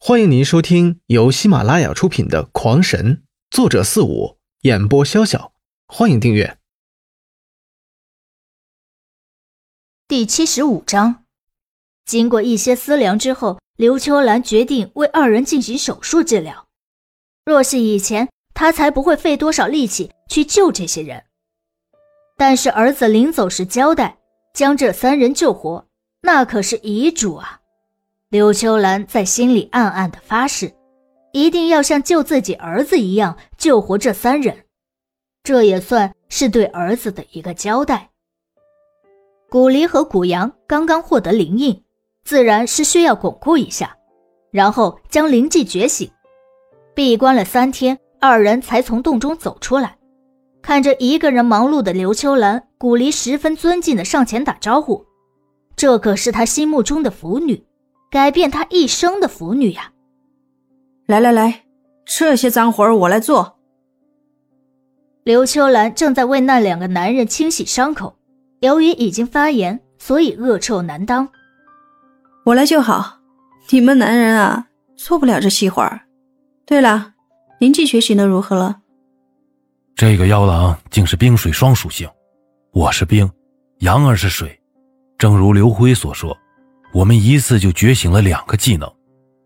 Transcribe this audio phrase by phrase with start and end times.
[0.00, 3.16] 欢迎您收听由喜马拉雅出品的《狂神》，
[3.50, 5.50] 作者四五，演播潇潇。
[5.88, 6.56] 欢迎订阅。
[10.06, 11.24] 第七十五章，
[12.06, 16.68] 经过一些思量之后，刘秋兰决定为二人进行手术治疗。
[17.44, 21.24] 若是以前，她才不会费多少力气去救这些人。
[22.36, 24.16] 但是儿子临走时交代
[24.54, 25.88] 将这三人救活，
[26.22, 27.62] 那可是遗嘱啊。
[28.30, 30.70] 刘秋兰在心里暗暗的发誓，
[31.32, 34.54] 一定要像救自己儿子一样救活这三人，
[35.42, 38.10] 这也算是对儿子的一个交代。
[39.48, 41.82] 古离和古阳刚刚获得灵印，
[42.22, 43.96] 自然是需要巩固一下，
[44.50, 46.10] 然后将灵技觉醒。
[46.94, 49.96] 闭关了三天，二人才从洞中走出来，
[50.60, 55.02] 看着一个人忙碌的刘秋兰，古离十分尊敬的上前打招呼，
[55.76, 57.64] 这可是他心目中的腐女。
[58.10, 59.92] 改变他一生的腐女呀！
[61.06, 61.64] 来来来，
[62.06, 63.58] 这些脏活我来做。
[65.24, 68.16] 刘秋兰正在为那两个男人清洗伤口，
[68.60, 71.28] 由于已经发炎，所以恶臭难当。
[72.46, 73.18] 我来就好，
[73.70, 76.00] 你们男人啊，做不了这细活儿。
[76.64, 77.12] 对了，
[77.60, 78.80] 灵气学习的如何了？
[79.94, 82.08] 这个妖狼竟是冰水双属性，
[82.72, 83.30] 我是冰，
[83.80, 84.58] 阳儿是水，
[85.18, 86.34] 正如刘辉所说。
[86.92, 88.90] 我们一次就觉醒了两个技能，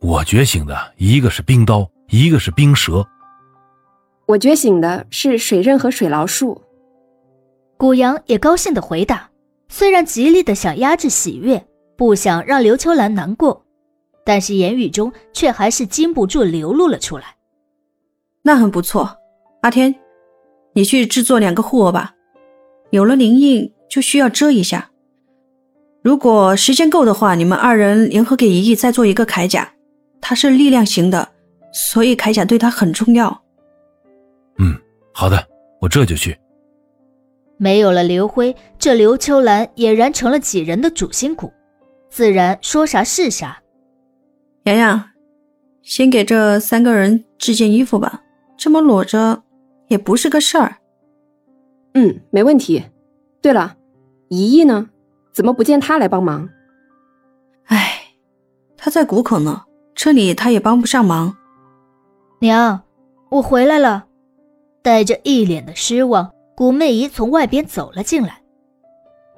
[0.00, 3.06] 我觉醒的一个是冰刀，一个是冰蛇。
[4.26, 6.60] 我觉醒的是水刃和水牢术。
[7.76, 9.30] 古阳也高兴的回答，
[9.68, 11.64] 虽然极力的想压制喜悦，
[11.96, 13.64] 不想让刘秋兰难过，
[14.24, 17.36] 但是言语中却还是禁不住流露了出来。
[18.42, 19.16] 那很不错，
[19.60, 19.94] 阿天，
[20.72, 22.14] 你去制作两个护额吧，
[22.90, 24.90] 有了灵印就需要遮一下。
[26.06, 29.68] 如果时间够的话，你们二人联合给一翼再做一个铠甲。
[30.20, 31.30] 他是力量型的，
[31.72, 33.42] 所以铠甲对他很重要。
[34.60, 34.72] 嗯，
[35.12, 35.44] 好的，
[35.80, 36.38] 我这就去。
[37.56, 41.52] 没有了刘辉，这刘秋兰俨然成了几人的主心骨，
[42.08, 43.60] 自然说啥是啥。
[44.62, 45.04] 洋洋，
[45.82, 48.22] 先给这三个人制件衣服吧，
[48.56, 49.42] 这么裸着
[49.88, 50.76] 也不是个事儿。
[51.94, 52.84] 嗯，没问题。
[53.42, 53.76] 对了，
[54.28, 54.88] 一翼呢？
[55.36, 56.48] 怎么不见他来帮忙？
[57.66, 58.00] 唉，
[58.74, 59.64] 他在谷口呢，
[59.94, 61.36] 这里他也帮不上忙。
[62.40, 62.80] 娘，
[63.28, 64.06] 我回来了。
[64.80, 68.40] 带着一脸的失望，谷媚姨从外边走了进来。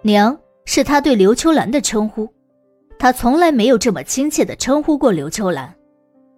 [0.03, 2.32] 娘是她对刘秋兰的称呼，
[2.97, 5.75] 她从来没有这么亲切的称呼过刘秋兰。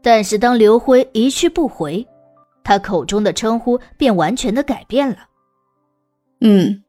[0.00, 2.08] 但是当刘辉一去不回，
[2.64, 5.18] 她口中的称呼便完全的改变了。
[6.40, 6.82] 嗯，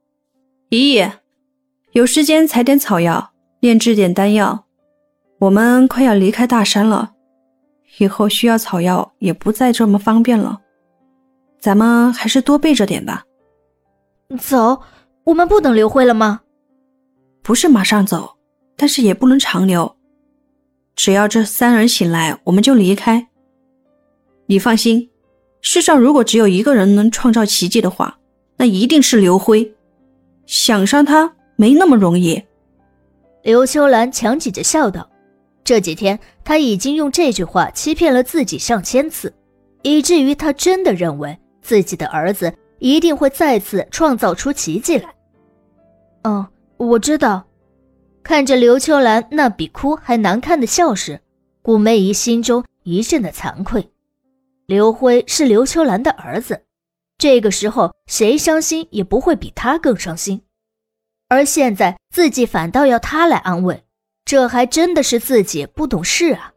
[0.69, 1.05] 姨姨。
[1.93, 4.65] 有时间采点草药，炼制点丹药。
[5.39, 7.11] 我们快要离开大山了，
[7.97, 10.61] 以后需要草药也不再这么方便了。
[11.59, 13.25] 咱们还是多备着点吧。
[14.39, 14.81] 走，
[15.25, 16.41] 我们不等刘辉了吗？
[17.43, 18.37] 不是马上走，
[18.77, 19.97] 但是也不能长留。
[20.95, 23.27] 只要这三人醒来，我们就离开。
[24.45, 25.09] 你放心，
[25.59, 28.17] 世上如果只有一个人能创造奇迹的话，
[28.55, 29.75] 那一定是刘辉。
[30.45, 31.33] 想杀他。
[31.55, 32.43] 没那么容易，
[33.43, 35.09] 刘秋兰强挤着笑道
[35.63, 39.33] ：“这几天他已经用这句话欺骗了自己上千次，
[39.83, 45.13] 以至于他真的认为自己的儿子一定会再次创造出奇迹来。”
[46.23, 46.47] 哦，
[46.77, 47.45] 我知道。
[48.23, 51.19] 看着刘秋兰那比哭还难看的笑时，
[51.63, 53.91] 顾媚姨心中一阵的惭愧。
[54.67, 56.61] 刘辉是刘秋兰的儿子，
[57.17, 60.43] 这个时候谁伤心也不会比他更伤心。
[61.31, 63.85] 而现在自己反倒要他来安慰，
[64.25, 66.51] 这还真的是自己不懂事啊！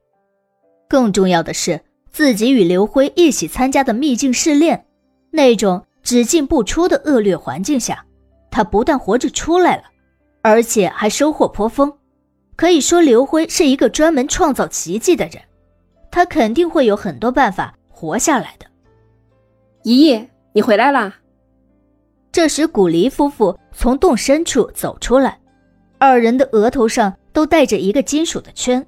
[0.89, 1.81] 更重要的是，
[2.11, 4.85] 自己与刘辉一起参加的秘境试炼，
[5.31, 8.05] 那种只进不出的恶劣环境下，
[8.51, 9.85] 他不但活着出来了，
[10.43, 11.97] 而且还收获颇丰。
[12.57, 15.41] 可以说，刘辉是一个专门创造奇迹的人，
[16.11, 18.67] 他肯定会有很多办法活下来的。
[19.85, 21.15] 姨姨，你回来啦！
[22.35, 25.39] 这时，古离夫妇从洞深处走出来，
[25.99, 28.85] 二人的额头上都戴着一个金属的圈，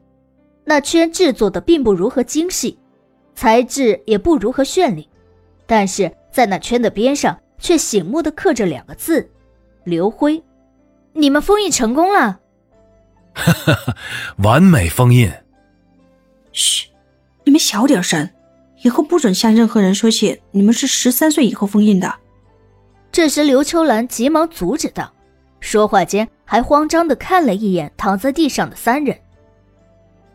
[0.64, 2.76] 那圈制作的并不如何精细，
[3.36, 5.08] 材质也不如何绚丽，
[5.64, 9.30] 但是在那圈的边上却醒目的刻着两个字
[9.86, 10.42] ：“刘辉。”
[11.14, 12.40] 你们封印成功了，
[13.32, 13.96] 哈哈，
[14.38, 15.30] 完美封印。
[16.50, 16.88] 嘘，
[17.44, 18.28] 你们小点声，
[18.82, 22.12] 以后不准向任何人说起你们是十三岁以后封印的。
[23.16, 25.10] 这时，刘秋兰急忙阻止道，
[25.58, 29.18] 说话间还慌张的看了一眼躺在地上的三人。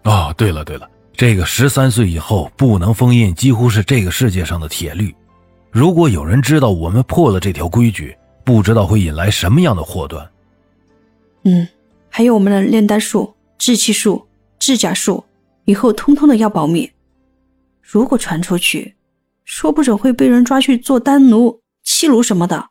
[0.06, 5.14] 哦，对了对了，这个十三岁以后不能封印，几乎是这个世界上的铁律。
[5.70, 10.28] 如果有人知道我们破了这条规矩，不知道会引来什么样的祸端。
[11.44, 11.68] 嗯，
[12.10, 14.26] 还有我们的炼丹术、制气术、
[14.58, 15.24] 制甲术，
[15.66, 16.92] 以后通通的要保密。
[17.80, 18.96] 如果传出去，
[19.46, 22.71] 说不准会被人抓去做丹奴、器奴什么的。